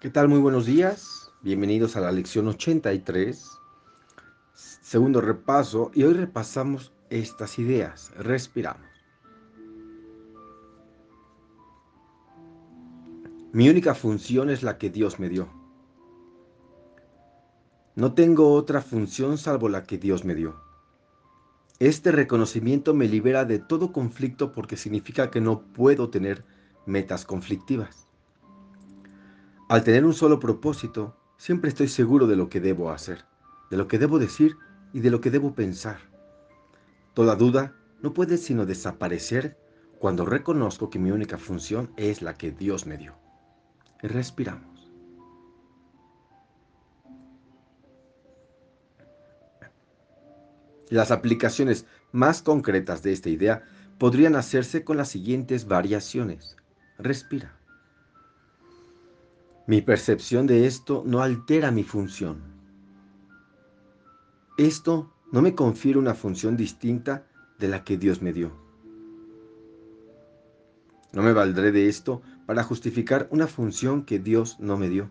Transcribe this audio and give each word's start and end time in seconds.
¿Qué 0.00 0.10
tal? 0.10 0.28
Muy 0.28 0.38
buenos 0.38 0.64
días. 0.64 1.32
Bienvenidos 1.42 1.96
a 1.96 2.00
la 2.00 2.12
lección 2.12 2.46
83, 2.46 3.50
segundo 4.54 5.20
repaso, 5.20 5.90
y 5.92 6.04
hoy 6.04 6.14
repasamos 6.14 6.92
estas 7.10 7.58
ideas. 7.58 8.12
Respiramos. 8.16 8.86
Mi 13.52 13.68
única 13.68 13.96
función 13.96 14.50
es 14.50 14.62
la 14.62 14.78
que 14.78 14.88
Dios 14.88 15.18
me 15.18 15.28
dio. 15.28 15.48
No 17.96 18.14
tengo 18.14 18.52
otra 18.52 18.82
función 18.82 19.36
salvo 19.36 19.68
la 19.68 19.82
que 19.82 19.98
Dios 19.98 20.24
me 20.24 20.36
dio. 20.36 20.60
Este 21.80 22.12
reconocimiento 22.12 22.94
me 22.94 23.08
libera 23.08 23.44
de 23.44 23.58
todo 23.58 23.92
conflicto 23.92 24.52
porque 24.52 24.76
significa 24.76 25.32
que 25.32 25.40
no 25.40 25.62
puedo 25.72 26.08
tener 26.08 26.44
metas 26.86 27.24
conflictivas. 27.24 28.07
Al 29.68 29.84
tener 29.84 30.06
un 30.06 30.14
solo 30.14 30.40
propósito, 30.40 31.14
siempre 31.36 31.68
estoy 31.68 31.88
seguro 31.88 32.26
de 32.26 32.36
lo 32.36 32.48
que 32.48 32.58
debo 32.58 32.90
hacer, 32.90 33.26
de 33.70 33.76
lo 33.76 33.86
que 33.86 33.98
debo 33.98 34.18
decir 34.18 34.56
y 34.94 35.00
de 35.00 35.10
lo 35.10 35.20
que 35.20 35.30
debo 35.30 35.54
pensar. 35.54 35.98
Toda 37.12 37.36
duda 37.36 37.76
no 38.00 38.14
puede 38.14 38.38
sino 38.38 38.64
desaparecer 38.64 39.58
cuando 39.98 40.24
reconozco 40.24 40.88
que 40.88 40.98
mi 40.98 41.10
única 41.10 41.36
función 41.36 41.92
es 41.98 42.22
la 42.22 42.32
que 42.32 42.50
Dios 42.50 42.86
me 42.86 42.96
dio. 42.96 43.18
Respiramos. 44.00 44.90
Las 50.88 51.10
aplicaciones 51.10 51.84
más 52.10 52.40
concretas 52.40 53.02
de 53.02 53.12
esta 53.12 53.28
idea 53.28 53.64
podrían 53.98 54.34
hacerse 54.34 54.82
con 54.82 54.96
las 54.96 55.10
siguientes 55.10 55.68
variaciones. 55.68 56.56
Respira. 56.96 57.57
Mi 59.68 59.82
percepción 59.82 60.46
de 60.46 60.66
esto 60.66 61.02
no 61.04 61.20
altera 61.20 61.70
mi 61.70 61.84
función. 61.84 62.38
Esto 64.56 65.12
no 65.30 65.42
me 65.42 65.54
confiere 65.54 65.98
una 65.98 66.14
función 66.14 66.56
distinta 66.56 67.26
de 67.58 67.68
la 67.68 67.84
que 67.84 67.98
Dios 67.98 68.22
me 68.22 68.32
dio. 68.32 68.50
No 71.12 71.22
me 71.22 71.34
valdré 71.34 71.70
de 71.70 71.86
esto 71.86 72.22
para 72.46 72.64
justificar 72.64 73.28
una 73.30 73.46
función 73.46 74.06
que 74.06 74.18
Dios 74.18 74.58
no 74.58 74.78
me 74.78 74.88
dio. 74.88 75.10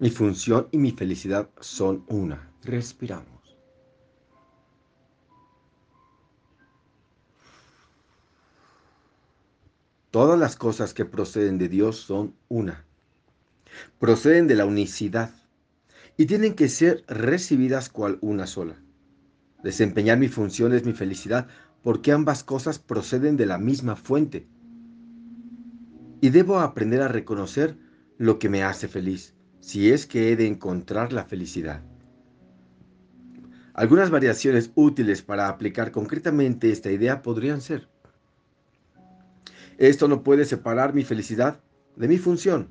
Mi 0.00 0.10
función 0.10 0.66
y 0.72 0.78
mi 0.78 0.90
felicidad 0.90 1.48
son 1.60 2.04
una. 2.08 2.50
Respiramos. 2.64 3.33
Todas 10.14 10.38
las 10.38 10.54
cosas 10.54 10.94
que 10.94 11.04
proceden 11.04 11.58
de 11.58 11.68
Dios 11.68 11.96
son 11.96 12.36
una. 12.46 12.84
Proceden 13.98 14.46
de 14.46 14.54
la 14.54 14.64
unicidad 14.64 15.30
y 16.16 16.26
tienen 16.26 16.54
que 16.54 16.68
ser 16.68 17.02
recibidas 17.08 17.88
cual 17.88 18.18
una 18.20 18.46
sola. 18.46 18.76
Desempeñar 19.64 20.18
mi 20.18 20.28
función 20.28 20.72
es 20.72 20.86
mi 20.86 20.92
felicidad 20.92 21.48
porque 21.82 22.12
ambas 22.12 22.44
cosas 22.44 22.78
proceden 22.78 23.36
de 23.36 23.46
la 23.46 23.58
misma 23.58 23.96
fuente. 23.96 24.46
Y 26.20 26.30
debo 26.30 26.60
aprender 26.60 27.02
a 27.02 27.08
reconocer 27.08 27.76
lo 28.16 28.38
que 28.38 28.48
me 28.48 28.62
hace 28.62 28.86
feliz, 28.86 29.34
si 29.58 29.90
es 29.90 30.06
que 30.06 30.30
he 30.30 30.36
de 30.36 30.46
encontrar 30.46 31.12
la 31.12 31.24
felicidad. 31.24 31.82
Algunas 33.72 34.10
variaciones 34.10 34.70
útiles 34.76 35.22
para 35.22 35.48
aplicar 35.48 35.90
concretamente 35.90 36.70
esta 36.70 36.92
idea 36.92 37.20
podrían 37.20 37.60
ser 37.60 37.88
esto 39.78 40.08
no 40.08 40.22
puede 40.22 40.44
separar 40.44 40.94
mi 40.94 41.04
felicidad 41.04 41.60
de 41.96 42.08
mi 42.08 42.18
función. 42.18 42.68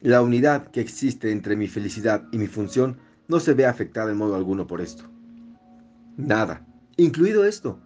La 0.00 0.22
unidad 0.22 0.68
que 0.68 0.80
existe 0.80 1.30
entre 1.30 1.56
mi 1.56 1.66
felicidad 1.66 2.28
y 2.30 2.38
mi 2.38 2.46
función 2.46 2.98
no 3.28 3.40
se 3.40 3.54
ve 3.54 3.66
afectada 3.66 4.12
en 4.12 4.18
modo 4.18 4.34
alguno 4.34 4.66
por 4.66 4.80
esto. 4.80 5.04
Nada, 6.16 6.66
incluido 6.96 7.44
esto, 7.44 7.80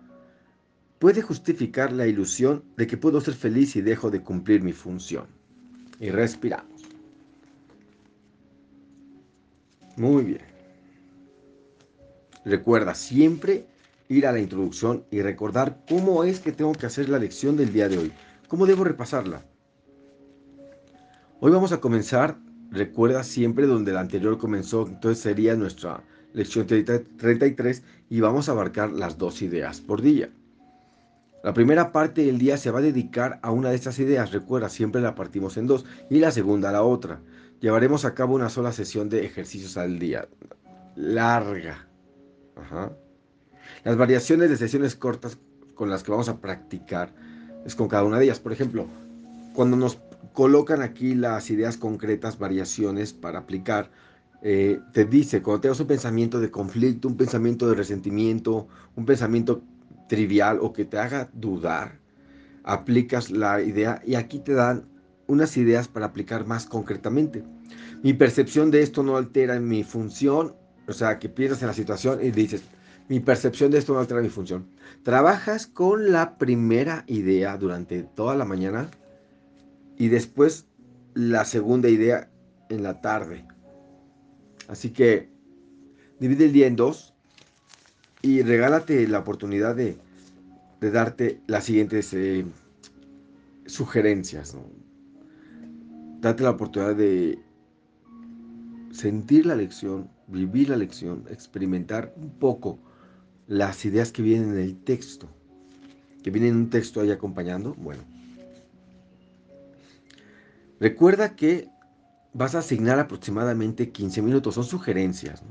puede 0.99 1.23
justificar 1.23 1.93
la 1.93 2.07
ilusión 2.07 2.65
de 2.77 2.87
que 2.87 2.97
puedo 2.97 3.21
ser 3.21 3.35
feliz 3.35 3.77
y 3.77 3.83
dejo 3.83 4.11
de 4.11 4.21
cumplir 4.21 4.63
mi 4.63 4.73
función. 4.73 5.27
Y 6.01 6.11
respiramos. 6.11 6.83
Muy 9.97 10.25
bien. 10.25 10.43
Recuerda 12.45 12.95
siempre 12.95 13.67
ir 14.09 14.27
a 14.27 14.33
la 14.33 14.41
introducción 14.41 15.05
y 15.11 15.23
recordar 15.23 15.81
cómo 15.89 16.25
es 16.25 16.41
que 16.41 16.53
tengo 16.53 16.73
que 16.73 16.87
hacer 16.87 17.09
la 17.09 17.19
lección 17.19 17.57
del 17.57 17.73
día 17.73 17.89
de 17.89 17.99
hoy, 17.99 18.13
cómo 18.49 18.67
debo 18.67 18.85
repasarla. 18.85 19.45
Hoy 21.41 21.53
vamos 21.53 21.73
a 21.73 21.81
comenzar, 21.81 22.39
recuerda 22.71 23.23
siempre 23.23 23.67
donde 23.67 23.93
la 23.93 24.01
anterior 24.01 24.39
comenzó, 24.39 24.87
entonces 24.87 25.23
sería 25.23 25.55
nuestra 25.55 26.03
lección 26.33 26.67
33 26.67 27.83
y 28.11 28.21
vamos 28.21 28.49
a 28.49 28.53
abarcar 28.53 28.93
las 28.93 29.19
dos 29.19 29.43
ideas 29.43 29.81
por 29.81 30.03
día. 30.03 30.31
La 31.45 31.55
primera 31.55 31.93
parte 31.93 32.25
del 32.25 32.39
día 32.39 32.57
se 32.57 32.71
va 32.71 32.81
a 32.81 32.83
dedicar 32.83 33.39
a 33.43 33.53
una 33.53 33.71
de 33.71 33.77
estas 33.77 33.99
ideas, 34.01 34.33
recuerda, 34.33 34.69
siempre 34.69 35.01
la 35.01 35.15
partimos 35.15 35.57
en 35.57 35.69
dos, 35.69 35.85
y 36.11 36.19
la 36.19 36.33
segunda 36.33 36.71
a 36.71 36.73
la 36.73 36.83
otra. 36.83 37.21
Llevaremos 37.61 38.05
a 38.05 38.15
cabo 38.15 38.35
una 38.35 38.51
sola 38.51 38.73
sesión 38.73 39.09
de 39.09 39.25
ejercicios 39.25 39.77
al 39.77 39.99
día, 39.99 40.29
larga. 40.97 41.87
Ajá. 42.57 42.93
Las 43.85 43.97
variaciones 43.97 44.51
de 44.51 44.57
sesiones 44.57 44.97
cortas 44.97 45.39
con 45.75 45.91
las 45.91 46.03
que 46.03 46.11
vamos 46.11 46.29
a 46.29 46.41
practicar 46.41 47.13
es 47.65 47.75
con 47.75 47.89
cada 47.89 48.05
una 48.05 48.19
de 48.19 48.25
ellas. 48.25 48.41
Por 48.41 48.53
ejemplo, 48.53 48.87
cuando 49.55 49.77
nos 49.77 49.99
colocan 50.33 50.83
aquí 50.83 51.15
las 51.15 51.51
ideas 51.51 51.77
concretas, 51.77 52.39
variaciones 52.39 53.13
para 53.13 53.41
aplicar, 53.41 53.91
eh, 54.43 54.81
te 54.93 55.05
dice, 55.05 55.43
cuando 55.43 55.63
tengas 55.63 55.81
un 55.81 55.87
pensamiento 55.87 56.41
de 56.41 56.51
conflicto, 56.51 57.09
un 57.09 57.17
pensamiento 57.17 57.69
de 57.69 57.75
resentimiento, 57.75 58.69
un 58.95 59.05
pensamiento 59.05 59.63
trivial 60.09 60.59
o 60.61 60.73
que 60.73 60.85
te 60.85 60.99
haga 60.99 61.29
dudar, 61.33 61.99
aplicas 62.63 63.31
la 63.31 63.61
idea 63.63 64.01
y 64.07 64.15
aquí 64.15 64.39
te 64.39 64.55
dan 64.55 64.85
unas 65.27 65.57
ideas 65.57 65.89
para 65.89 66.07
aplicar 66.07 66.47
más 66.47 66.67
concretamente. 66.67 67.43
Mi 68.03 68.13
percepción 68.13 68.71
de 68.71 68.83
esto 68.83 69.03
no 69.03 69.17
altera 69.17 69.59
mi 69.59 69.83
función, 69.83 70.55
o 70.87 70.93
sea, 70.93 71.19
que 71.19 71.29
piensas 71.29 71.61
en 71.63 71.69
la 71.69 71.75
situación 71.75 72.21
y 72.23 72.31
dices, 72.31 72.63
mi 73.09 73.21
percepción 73.21 73.71
de 73.71 73.79
esto 73.79 73.95
no 73.95 74.01
altera 74.01 74.21
mi 74.21 74.29
función. 74.29 74.67
Trabajas 75.03 75.67
con 75.67 76.13
la 76.13 76.37
primera 76.37 77.05
idea 77.07 77.57
durante 77.57 78.03
toda 78.03 78.37
la 78.37 78.45
mañana 78.45 78.91
y 79.97 80.09
después 80.09 80.67
la 81.15 81.45
segunda 81.45 81.89
idea 81.89 82.31
en 82.69 82.83
la 82.83 83.01
tarde. 83.01 83.45
Así 84.69 84.91
que 84.91 85.31
divide 86.21 86.45
el 86.47 86.53
día 86.53 86.67
en 86.67 86.77
dos 86.77 87.15
y 88.21 88.43
regálate 88.43 89.09
la 89.09 89.21
oportunidad 89.21 89.75
de, 89.75 89.97
darte 90.81 91.41
las 91.47 91.65
siguientes 91.65 92.13
eh, 92.13 92.45
sugerencias. 93.67 94.55
Date 96.21 96.43
la 96.43 96.51
oportunidad 96.51 96.95
de 96.95 97.39
sentir 98.93 99.47
la 99.47 99.57
lección, 99.57 100.11
vivir 100.27 100.69
la 100.69 100.77
lección, 100.77 101.25
experimentar 101.31 102.13
un 102.17 102.31
poco 102.31 102.79
las 103.49 103.85
ideas 103.87 104.13
que 104.13 104.23
vienen 104.23 104.51
en 104.51 104.59
el 104.59 104.77
texto, 104.85 105.27
que 106.23 106.31
vienen 106.31 106.51
en 106.51 106.57
un 106.59 106.71
texto 106.71 107.01
ahí 107.01 107.11
acompañando, 107.11 107.75
bueno. 107.75 108.03
Recuerda 110.79 111.35
que 111.35 111.69
vas 112.35 112.55
a 112.55 112.59
asignar 112.59 113.01
aproximadamente 113.01 113.91
15 113.91 114.23
minutos, 114.23 114.55
son 114.55 114.65
sugerencias 114.65 115.43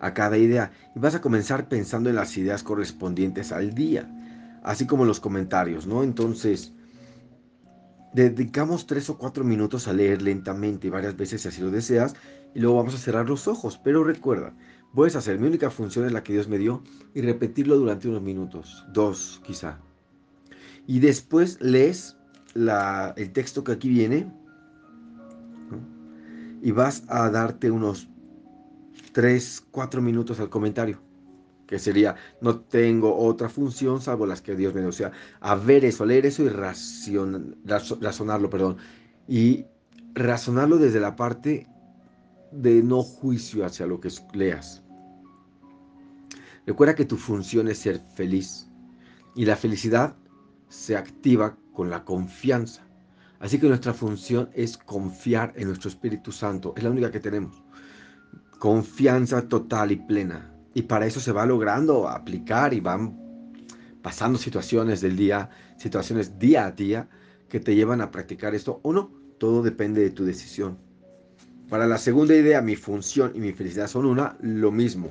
a 0.00 0.12
cada 0.12 0.36
idea 0.36 0.72
y 0.94 0.98
vas 0.98 1.14
a 1.14 1.20
comenzar 1.20 1.68
pensando 1.68 2.10
en 2.10 2.16
las 2.16 2.36
ideas 2.36 2.62
correspondientes 2.62 3.52
al 3.52 3.72
día, 3.74 4.10
así 4.62 4.86
como 4.86 5.04
los 5.04 5.20
comentarios, 5.20 5.86
¿no? 5.86 6.02
Entonces, 6.02 6.72
dedicamos 8.12 8.86
tres 8.86 9.08
o 9.10 9.16
cuatro 9.16 9.44
minutos 9.44 9.86
a 9.86 9.92
leer 9.92 10.22
lentamente 10.22 10.90
varias 10.90 11.16
veces 11.16 11.42
si 11.42 11.48
así 11.48 11.62
lo 11.62 11.70
deseas 11.70 12.14
y 12.54 12.60
luego 12.60 12.78
vamos 12.78 12.94
a 12.94 12.98
cerrar 12.98 13.28
los 13.28 13.46
ojos, 13.46 13.78
pero 13.82 14.02
recuerda, 14.02 14.52
Puedes 14.94 15.16
hacer, 15.16 15.38
mi 15.38 15.46
única 15.46 15.70
función 15.70 16.06
es 16.06 16.12
la 16.12 16.22
que 16.22 16.32
Dios 16.32 16.48
me 16.48 16.58
dio 16.58 16.82
y 17.14 17.20
repetirlo 17.20 17.76
durante 17.76 18.08
unos 18.08 18.22
minutos, 18.22 18.84
dos 18.92 19.40
quizá. 19.44 19.78
Y 20.86 21.00
después 21.00 21.60
lees 21.60 22.16
el 22.54 23.32
texto 23.32 23.62
que 23.62 23.72
aquí 23.72 23.88
viene 23.88 24.32
y 26.62 26.72
vas 26.72 27.04
a 27.08 27.30
darte 27.30 27.70
unos 27.70 28.08
tres, 29.12 29.64
cuatro 29.70 30.00
minutos 30.00 30.40
al 30.40 30.48
comentario, 30.48 30.98
que 31.66 31.78
sería, 31.78 32.16
no 32.40 32.60
tengo 32.60 33.16
otra 33.16 33.48
función 33.48 34.00
salvo 34.00 34.26
las 34.26 34.40
que 34.40 34.56
Dios 34.56 34.74
me 34.74 34.80
dio. 34.80 34.88
O 34.88 34.92
sea, 34.92 35.12
a 35.40 35.54
ver 35.54 35.84
eso, 35.84 36.06
leer 36.06 36.26
eso 36.26 36.42
y 36.42 36.48
razonarlo, 36.48 38.50
perdón. 38.50 38.78
Y 39.28 39.66
razonarlo 40.14 40.78
desde 40.78 40.98
la 40.98 41.14
parte 41.14 41.68
de 42.52 42.82
no 42.82 43.02
juicio 43.02 43.64
hacia 43.64 43.86
lo 43.86 44.00
que 44.00 44.10
leas. 44.32 44.82
Recuerda 46.66 46.94
que 46.94 47.04
tu 47.04 47.16
función 47.16 47.68
es 47.68 47.78
ser 47.78 48.00
feliz 48.14 48.68
y 49.34 49.44
la 49.44 49.56
felicidad 49.56 50.16
se 50.68 50.96
activa 50.96 51.56
con 51.72 51.90
la 51.90 52.04
confianza. 52.04 52.82
Así 53.40 53.58
que 53.58 53.68
nuestra 53.68 53.94
función 53.94 54.50
es 54.52 54.76
confiar 54.76 55.52
en 55.56 55.68
nuestro 55.68 55.88
Espíritu 55.88 56.32
Santo. 56.32 56.74
Es 56.76 56.82
la 56.82 56.90
única 56.90 57.10
que 57.10 57.20
tenemos. 57.20 57.62
Confianza 58.58 59.48
total 59.48 59.92
y 59.92 59.96
plena. 59.96 60.52
Y 60.74 60.82
para 60.82 61.06
eso 61.06 61.20
se 61.20 61.32
va 61.32 61.46
logrando 61.46 62.08
aplicar 62.08 62.74
y 62.74 62.80
van 62.80 63.16
pasando 64.02 64.38
situaciones 64.38 65.00
del 65.00 65.16
día, 65.16 65.50
situaciones 65.76 66.38
día 66.38 66.66
a 66.66 66.72
día 66.72 67.08
que 67.48 67.60
te 67.60 67.74
llevan 67.74 68.00
a 68.00 68.10
practicar 68.10 68.54
esto 68.54 68.80
o 68.82 68.92
no. 68.92 69.10
Todo 69.38 69.62
depende 69.62 70.02
de 70.02 70.10
tu 70.10 70.24
decisión. 70.24 70.78
Para 71.68 71.86
la 71.86 71.98
segunda 71.98 72.34
idea, 72.34 72.62
mi 72.62 72.76
función 72.76 73.32
y 73.34 73.40
mi 73.40 73.52
felicidad 73.52 73.88
son 73.88 74.06
una, 74.06 74.36
lo 74.40 74.72
mismo. 74.72 75.10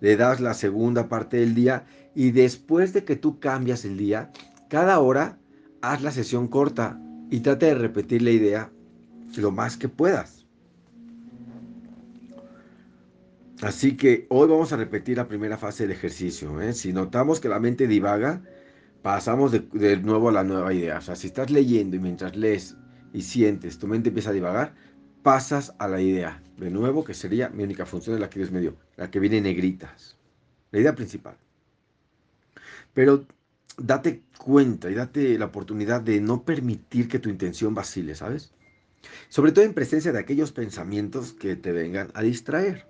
Le 0.00 0.16
das 0.16 0.40
la 0.40 0.54
segunda 0.54 1.08
parte 1.08 1.38
del 1.38 1.54
día 1.54 1.84
y 2.14 2.30
después 2.30 2.92
de 2.92 3.04
que 3.04 3.16
tú 3.16 3.40
cambias 3.40 3.84
el 3.84 3.96
día, 3.96 4.30
cada 4.68 5.00
hora 5.00 5.38
haz 5.82 6.02
la 6.02 6.12
sesión 6.12 6.48
corta 6.48 7.00
y 7.30 7.40
trata 7.40 7.66
de 7.66 7.74
repetir 7.74 8.22
la 8.22 8.30
idea 8.30 8.70
lo 9.36 9.50
más 9.50 9.76
que 9.76 9.88
puedas. 9.88 10.46
Así 13.62 13.96
que 13.96 14.26
hoy 14.28 14.48
vamos 14.48 14.72
a 14.72 14.76
repetir 14.76 15.16
la 15.16 15.28
primera 15.28 15.56
fase 15.56 15.84
del 15.84 15.96
ejercicio. 15.96 16.60
¿eh? 16.60 16.72
Si 16.72 16.92
notamos 16.92 17.40
que 17.40 17.48
la 17.48 17.60
mente 17.60 17.86
divaga, 17.86 18.42
pasamos 19.02 19.52
de, 19.52 19.60
de, 19.72 19.96
nuevo 19.96 20.28
a 20.28 20.32
la 20.32 20.44
nueva 20.44 20.72
idea. 20.72 20.98
O 20.98 21.00
sea, 21.00 21.16
si 21.16 21.28
estás 21.28 21.50
leyendo 21.50 21.96
y 21.96 22.00
mientras 22.00 22.36
lees 22.36 22.76
y 23.12 23.22
sientes, 23.22 23.78
tu 23.78 23.86
mente 23.86 24.08
empieza 24.08 24.30
a 24.30 24.34
divagar, 24.34 24.74
pasas 25.24 25.74
a 25.78 25.88
la 25.88 26.00
idea. 26.00 26.40
De 26.58 26.70
nuevo, 26.70 27.02
que 27.02 27.14
sería 27.14 27.48
mi 27.48 27.64
única 27.64 27.86
función, 27.86 28.14
de 28.14 28.20
la 28.20 28.30
que 28.30 28.38
Dios 28.38 28.52
me 28.52 28.60
dio, 28.60 28.76
la 28.96 29.10
que 29.10 29.18
viene 29.18 29.38
en 29.38 29.44
negritas. 29.44 30.16
La 30.70 30.78
idea 30.78 30.94
principal. 30.94 31.36
Pero 32.92 33.26
date 33.78 34.22
cuenta 34.38 34.90
y 34.90 34.94
date 34.94 35.36
la 35.38 35.46
oportunidad 35.46 36.02
de 36.02 36.20
no 36.20 36.44
permitir 36.44 37.08
que 37.08 37.18
tu 37.18 37.30
intención 37.30 37.74
vacile, 37.74 38.14
¿sabes? 38.14 38.52
Sobre 39.28 39.50
todo 39.50 39.64
en 39.64 39.74
presencia 39.74 40.12
de 40.12 40.20
aquellos 40.20 40.52
pensamientos 40.52 41.32
que 41.32 41.56
te 41.56 41.72
vengan 41.72 42.10
a 42.14 42.22
distraer. 42.22 42.86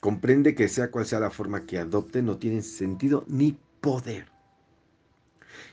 Comprende 0.00 0.54
que 0.54 0.68
sea 0.68 0.90
cual 0.90 1.06
sea 1.06 1.20
la 1.20 1.30
forma 1.30 1.66
que 1.66 1.78
adopte, 1.78 2.22
no 2.22 2.38
tienen 2.38 2.62
sentido 2.62 3.24
ni 3.28 3.58
poder. 3.80 4.37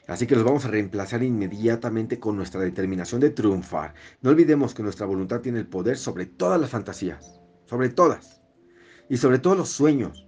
Así 0.08 0.28
que 0.28 0.36
los 0.36 0.44
vamos 0.44 0.66
a 0.66 0.70
reemplazar 0.70 1.24
inmediatamente 1.24 2.20
con 2.20 2.36
nuestra 2.36 2.62
determinación 2.62 3.22
de 3.22 3.30
triunfar. 3.30 3.94
No 4.22 4.30
olvidemos 4.30 4.74
que 4.74 4.84
nuestra 4.84 5.06
voluntad 5.06 5.42
tiene 5.42 5.60
el 5.60 5.68
poder 5.68 5.98
sobre 5.98 6.26
todas 6.26 6.60
las 6.60 6.70
fantasías, 6.70 7.40
sobre 7.66 7.90
todas, 7.90 8.42
y 9.10 9.18
sobre 9.18 9.40
todos 9.40 9.58
los 9.58 9.70
sueños. 9.70 10.28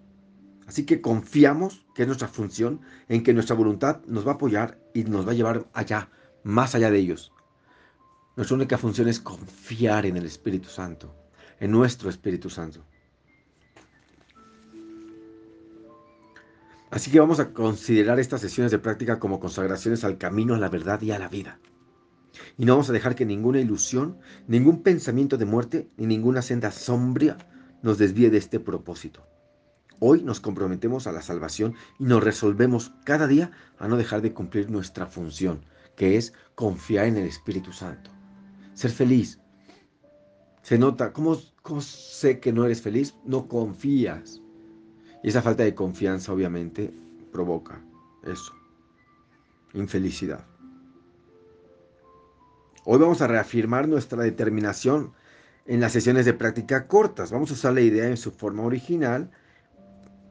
Así 0.68 0.86
que 0.86 1.02
confiamos 1.02 1.86
que 1.96 2.04
es 2.04 2.08
nuestra 2.08 2.28
función 2.28 2.82
en 3.08 3.24
que 3.24 3.34
nuestra 3.34 3.56
voluntad 3.56 4.02
nos 4.06 4.28
va 4.28 4.32
a 4.32 4.36
apoyar 4.36 4.80
y 4.94 5.04
nos 5.04 5.28
va 5.28 5.32
a 5.32 5.36
llevar 5.36 5.68
allá, 5.74 6.10
más 6.44 6.76
allá 6.76 6.92
de 6.92 7.00
ellos. 7.00 7.32
Nuestra 8.36 8.56
única 8.56 8.78
función 8.78 9.08
es 9.08 9.20
confiar 9.20 10.06
en 10.06 10.18
el 10.18 10.26
Espíritu 10.26 10.70
Santo, 10.70 11.16
en 11.60 11.72
nuestro 11.72 12.10
Espíritu 12.10 12.50
Santo. 12.50 12.86
Así 16.90 17.12
que 17.12 17.20
vamos 17.20 17.40
a 17.40 17.52
considerar 17.54 18.20
estas 18.20 18.42
sesiones 18.42 18.72
de 18.72 18.80
práctica 18.80 19.20
como 19.20 19.40
consagraciones 19.40 20.04
al 20.04 20.18
camino, 20.18 20.56
a 20.56 20.58
la 20.58 20.70
verdad 20.70 21.02
y 21.02 21.12
a 21.12 21.20
la 21.20 21.28
vida. 21.28 21.60
Y 22.58 22.66
no 22.66 22.74
vamos 22.74 22.90
a 22.90 22.94
dejar 22.94 23.16
que 23.16 23.26
ninguna 23.26 23.60
ilusión, 23.60 24.20
ningún 24.48 24.84
pensamiento 24.84 25.38
de 25.38 25.46
muerte, 25.46 25.90
ni 25.98 26.06
ninguna 26.06 26.42
senda 26.42 26.72
sombría 26.72 27.38
nos 27.82 27.98
desvíe 27.98 28.30
de 28.30 28.38
este 28.38 28.60
propósito. 28.60 29.28
Hoy 30.00 30.22
nos 30.24 30.40
comprometemos 30.40 31.08
a 31.08 31.12
la 31.12 31.22
salvación 31.22 31.76
y 32.00 32.06
nos 32.06 32.24
resolvemos 32.24 32.94
cada 33.04 33.28
día 33.28 33.52
a 33.80 33.88
no 33.88 33.98
dejar 33.98 34.22
de 34.22 34.34
cumplir 34.34 34.70
nuestra 34.70 35.08
función, 35.08 35.66
que 35.96 36.18
es 36.18 36.34
confiar 36.56 37.08
en 37.08 37.18
el 37.18 37.26
Espíritu 37.26 37.74
Santo. 37.74 38.12
Ser 38.74 38.92
feliz. 38.92 39.40
Se 40.62 40.78
nota, 40.78 41.12
¿cómo, 41.12 41.38
cómo 41.64 41.82
sé 41.82 42.40
que 42.40 42.54
no 42.54 42.66
eres 42.66 42.82
feliz? 42.82 43.16
No 43.26 43.48
confías. 43.48 44.42
Y 45.24 45.30
esa 45.30 45.42
falta 45.42 45.64
de 45.64 45.76
confianza 45.76 46.32
obviamente 46.32 46.94
provoca 47.32 47.82
eso, 48.24 48.54
infelicidad. 49.74 50.46
Hoy 52.86 53.00
vamos 53.00 53.22
a 53.22 53.28
reafirmar 53.28 53.88
nuestra 53.88 54.24
determinación 54.24 55.14
en 55.66 55.82
las 55.82 55.92
sesiones 55.92 56.26
de 56.26 56.34
práctica 56.34 56.88
cortas. 56.88 57.32
Vamos 57.32 57.52
a 57.52 57.56
usar 57.56 57.74
la 57.74 57.82
idea 57.82 58.08
en 58.08 58.18
su 58.18 58.32
forma 58.32 58.64
original 58.64 59.30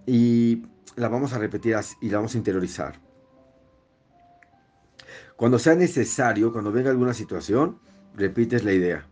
y 0.06 0.62
la 0.96 1.08
vamos 1.08 1.32
a 1.34 1.38
repetir 1.38 1.76
y 2.00 2.08
la 2.08 2.16
vamos 2.16 2.34
a 2.34 2.38
interiorizar. 2.38 3.00
Cuando 5.36 5.58
sea 5.58 5.74
necesario, 5.74 6.50
cuando 6.50 6.72
venga 6.72 6.90
alguna 6.90 7.12
situación, 7.12 7.78
repites 8.14 8.64
la 8.64 8.72
idea. 8.72 9.06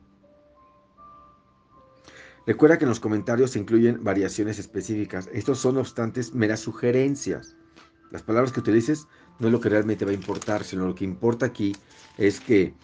Recuerda 2.46 2.78
que 2.78 2.84
en 2.84 2.90
los 2.90 3.00
comentarios 3.00 3.52
se 3.52 3.58
incluyen 3.58 4.04
variaciones 4.04 4.58
específicas. 4.58 5.30
Estos 5.32 5.58
son, 5.58 5.76
no 5.76 5.80
obstante, 5.80 6.20
meras 6.34 6.60
sugerencias. 6.60 7.56
Las 8.10 8.22
palabras 8.22 8.52
que 8.52 8.60
utilices 8.60 9.06
no 9.38 9.48
es 9.48 9.52
lo 9.52 9.60
que 9.60 9.70
realmente 9.70 10.04
va 10.04 10.10
a 10.10 10.14
importar, 10.14 10.62
sino 10.62 10.86
lo 10.86 10.94
que 10.94 11.04
importa 11.04 11.46
aquí 11.46 11.74
es 12.18 12.40
que 12.40 12.74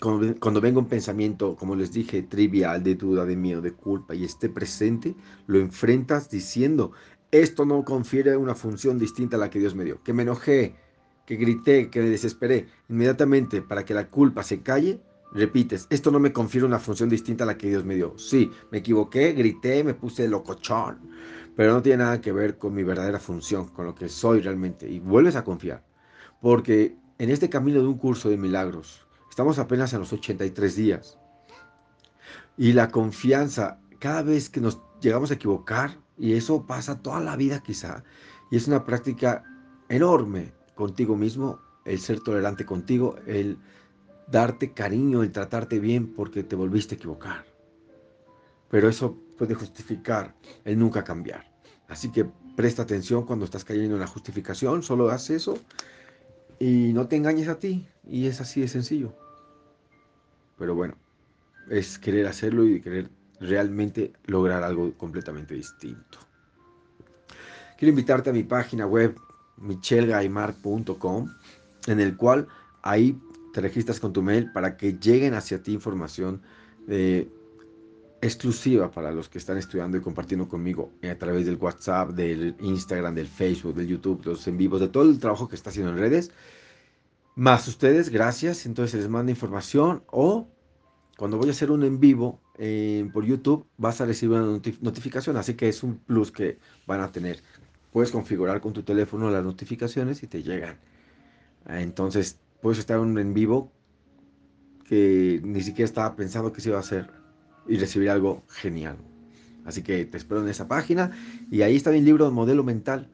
cuando, 0.00 0.60
venga 0.62 0.78
un 0.78 0.88
pensamiento, 0.88 1.54
como 1.56 1.76
les 1.76 1.92
dije, 1.92 2.22
trivial, 2.22 2.82
de 2.82 2.94
duda, 2.94 3.26
de 3.26 3.36
miedo, 3.36 3.60
de 3.60 3.72
culpa 3.72 4.14
y 4.14 4.24
esté 4.24 4.48
presente, 4.48 5.14
lo 5.46 5.58
enfrentas 5.58 6.30
diciendo, 6.30 6.92
esto 7.30 7.66
no 7.66 7.84
confiere 7.84 8.34
una 8.36 8.54
función 8.54 8.98
distinta 8.98 9.36
a 9.36 9.40
la 9.40 9.50
que 9.50 9.58
Dios 9.58 9.74
me 9.74 9.84
dio. 9.84 10.02
Que 10.02 10.14
me 10.14 10.22
enojé, 10.22 10.74
que 11.26 11.36
grité, 11.36 11.90
que 11.90 12.00
me 12.00 12.08
desesperé. 12.08 12.66
Inmediatamente, 12.88 13.60
para 13.60 13.84
que 13.84 13.92
la 13.92 14.08
culpa 14.08 14.42
se 14.42 14.62
calle, 14.62 15.00
Repites, 15.32 15.86
esto 15.90 16.10
no 16.10 16.18
me 16.18 16.32
confiere 16.32 16.66
una 16.66 16.80
función 16.80 17.08
distinta 17.08 17.44
a 17.44 17.46
la 17.46 17.56
que 17.56 17.68
Dios 17.68 17.84
me 17.84 17.94
dio. 17.94 18.18
Sí, 18.18 18.50
me 18.72 18.78
equivoqué, 18.78 19.32
grité, 19.32 19.84
me 19.84 19.94
puse 19.94 20.26
locochón, 20.26 20.98
pero 21.54 21.72
no 21.72 21.82
tiene 21.82 22.02
nada 22.02 22.20
que 22.20 22.32
ver 22.32 22.58
con 22.58 22.74
mi 22.74 22.82
verdadera 22.82 23.20
función, 23.20 23.68
con 23.68 23.86
lo 23.86 23.94
que 23.94 24.08
soy 24.08 24.40
realmente. 24.40 24.88
Y 24.90 24.98
vuelves 24.98 25.36
a 25.36 25.44
confiar, 25.44 25.84
porque 26.40 26.96
en 27.18 27.30
este 27.30 27.48
camino 27.48 27.80
de 27.80 27.86
un 27.86 27.98
curso 27.98 28.28
de 28.28 28.36
milagros, 28.36 29.06
estamos 29.28 29.58
apenas 29.60 29.92
en 29.92 30.00
los 30.00 30.12
83 30.12 30.74
días. 30.74 31.18
Y 32.56 32.72
la 32.72 32.88
confianza, 32.88 33.78
cada 34.00 34.22
vez 34.22 34.50
que 34.50 34.60
nos 34.60 34.80
llegamos 35.00 35.30
a 35.30 35.34
equivocar, 35.34 35.96
y 36.18 36.34
eso 36.34 36.66
pasa 36.66 37.00
toda 37.00 37.20
la 37.20 37.36
vida 37.36 37.62
quizá, 37.62 38.02
y 38.50 38.56
es 38.56 38.66
una 38.66 38.84
práctica 38.84 39.44
enorme 39.88 40.52
contigo 40.74 41.16
mismo, 41.16 41.60
el 41.84 42.00
ser 42.00 42.20
tolerante 42.20 42.66
contigo, 42.66 43.16
el 43.26 43.58
darte 44.30 44.72
cariño, 44.72 45.22
el 45.22 45.32
tratarte 45.32 45.80
bien 45.80 46.14
porque 46.14 46.42
te 46.42 46.56
volviste 46.56 46.94
a 46.94 46.98
equivocar. 46.98 47.44
Pero 48.70 48.88
eso 48.88 49.18
puede 49.36 49.54
justificar 49.54 50.34
el 50.64 50.78
nunca 50.78 51.02
cambiar. 51.02 51.50
Así 51.88 52.12
que 52.12 52.26
presta 52.54 52.82
atención 52.82 53.24
cuando 53.24 53.44
estás 53.44 53.64
cayendo 53.64 53.94
en 53.94 54.00
la 54.00 54.06
justificación, 54.06 54.82
solo 54.82 55.10
haz 55.10 55.30
eso 55.30 55.58
y 56.58 56.92
no 56.92 57.08
te 57.08 57.16
engañes 57.16 57.48
a 57.48 57.58
ti. 57.58 57.88
Y 58.06 58.26
es 58.26 58.40
así 58.40 58.60
de 58.60 58.68
sencillo. 58.68 59.12
Pero 60.58 60.74
bueno, 60.74 60.94
es 61.68 61.98
querer 61.98 62.26
hacerlo 62.26 62.66
y 62.66 62.80
querer 62.80 63.10
realmente 63.40 64.12
lograr 64.26 64.62
algo 64.62 64.92
completamente 64.96 65.54
distinto. 65.54 66.18
Quiero 67.78 67.90
invitarte 67.90 68.30
a 68.30 68.32
mi 68.34 68.42
página 68.42 68.86
web 68.86 69.16
michelgaimar.com 69.56 71.34
en 71.86 72.00
el 72.00 72.16
cual 72.16 72.46
ahí 72.82 73.18
te 73.52 73.60
registras 73.60 74.00
con 74.00 74.12
tu 74.12 74.22
mail 74.22 74.52
para 74.52 74.76
que 74.76 74.94
lleguen 74.94 75.34
hacia 75.34 75.62
ti 75.62 75.72
información 75.72 76.42
eh, 76.88 77.28
exclusiva 78.22 78.90
para 78.90 79.12
los 79.12 79.28
que 79.28 79.38
están 79.38 79.56
estudiando 79.56 79.96
y 79.96 80.00
compartiendo 80.00 80.48
conmigo 80.48 80.92
a 81.02 81.14
través 81.14 81.46
del 81.46 81.56
WhatsApp, 81.56 82.10
del 82.10 82.54
Instagram, 82.60 83.14
del 83.14 83.26
Facebook, 83.26 83.74
del 83.74 83.86
YouTube, 83.86 84.24
los 84.24 84.46
en 84.46 84.58
vivos, 84.58 84.80
de 84.80 84.88
todo 84.88 85.04
el 85.04 85.18
trabajo 85.18 85.48
que 85.48 85.56
está 85.56 85.70
haciendo 85.70 85.92
en 85.92 85.98
redes. 85.98 86.30
Más 87.34 87.66
ustedes, 87.68 88.10
gracias. 88.10 88.66
Entonces 88.66 89.00
les 89.00 89.08
mando 89.08 89.30
información 89.30 90.02
o 90.10 90.48
cuando 91.16 91.38
voy 91.38 91.48
a 91.48 91.52
hacer 91.52 91.70
un 91.70 91.82
en 91.84 92.00
vivo 92.00 92.40
eh, 92.58 93.08
por 93.12 93.24
YouTube 93.24 93.66
vas 93.78 94.00
a 94.00 94.06
recibir 94.06 94.38
una 94.38 94.60
notificación, 94.80 95.36
así 95.36 95.54
que 95.54 95.68
es 95.68 95.82
un 95.82 95.96
plus 95.98 96.30
que 96.30 96.58
van 96.86 97.00
a 97.00 97.10
tener. 97.10 97.42
Puedes 97.90 98.10
configurar 98.10 98.60
con 98.60 98.72
tu 98.72 98.82
teléfono 98.82 99.30
las 99.30 99.42
notificaciones 99.42 100.22
y 100.22 100.26
te 100.26 100.42
llegan. 100.42 100.78
Entonces 101.66 102.38
puedes 102.60 102.78
estar 102.78 102.98
en 102.98 103.34
vivo 103.34 103.72
que 104.84 105.40
ni 105.44 105.62
siquiera 105.62 105.86
estaba 105.86 106.16
pensando 106.16 106.52
que 106.52 106.60
se 106.60 106.68
iba 106.68 106.78
a 106.78 106.80
hacer 106.80 107.10
y 107.68 107.78
recibir 107.78 108.10
algo 108.10 108.42
genial. 108.48 108.96
Así 109.64 109.82
que 109.82 110.04
te 110.04 110.16
espero 110.16 110.42
en 110.42 110.48
esa 110.48 110.66
página 110.66 111.12
y 111.50 111.62
ahí 111.62 111.76
está 111.76 111.90
mi 111.90 112.00
libro 112.00 112.30
Modelo 112.30 112.64
Mental 112.64 113.08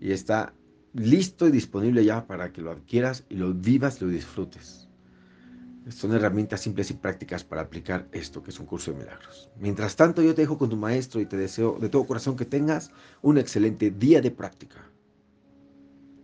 y 0.00 0.12
está 0.12 0.52
listo 0.94 1.46
y 1.46 1.52
disponible 1.52 2.04
ya 2.04 2.26
para 2.26 2.52
que 2.52 2.60
lo 2.60 2.70
adquieras 2.70 3.24
y 3.28 3.36
lo 3.36 3.54
vivas 3.54 4.00
y 4.00 4.04
lo 4.04 4.10
disfrutes. 4.10 4.88
Son 5.88 6.12
herramientas 6.12 6.60
simples 6.60 6.90
y 6.90 6.94
prácticas 6.94 7.44
para 7.44 7.62
aplicar 7.62 8.08
esto 8.12 8.42
que 8.42 8.50
es 8.50 8.60
un 8.60 8.66
curso 8.66 8.92
de 8.92 8.98
milagros. 8.98 9.50
Mientras 9.58 9.96
tanto 9.96 10.22
yo 10.22 10.34
te 10.34 10.42
dejo 10.42 10.58
con 10.58 10.70
tu 10.70 10.76
maestro 10.76 11.20
y 11.20 11.26
te 11.26 11.36
deseo 11.36 11.78
de 11.80 11.88
todo 11.88 12.06
corazón 12.06 12.36
que 12.36 12.44
tengas 12.44 12.90
un 13.20 13.38
excelente 13.38 13.90
día 13.90 14.20
de 14.20 14.30
práctica. 14.30 14.91